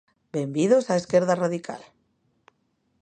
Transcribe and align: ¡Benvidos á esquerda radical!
¡Benvidos 0.35 0.85
á 0.91 0.95
esquerda 1.01 1.39
radical! 1.43 1.81